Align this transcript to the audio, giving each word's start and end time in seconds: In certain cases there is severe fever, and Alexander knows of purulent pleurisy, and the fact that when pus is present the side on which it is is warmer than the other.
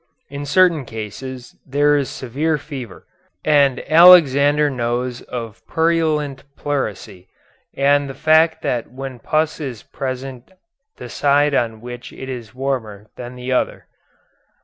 In 0.31 0.47
certain 0.47 0.83
cases 0.83 1.55
there 1.63 1.95
is 1.95 2.09
severe 2.09 2.57
fever, 2.57 3.05
and 3.45 3.79
Alexander 3.87 4.67
knows 4.67 5.21
of 5.21 5.61
purulent 5.71 6.43
pleurisy, 6.57 7.27
and 7.77 8.09
the 8.09 8.15
fact 8.15 8.63
that 8.63 8.89
when 8.91 9.19
pus 9.19 9.59
is 9.59 9.83
present 9.83 10.49
the 10.97 11.07
side 11.07 11.53
on 11.53 11.81
which 11.81 12.11
it 12.13 12.29
is 12.29 12.47
is 12.47 12.55
warmer 12.55 13.11
than 13.15 13.35
the 13.35 13.51
other. 13.51 13.85